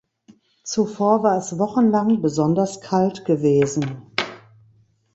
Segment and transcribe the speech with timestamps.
[0.63, 4.01] Zuvor war es wochenlang besonders kalt gewesen.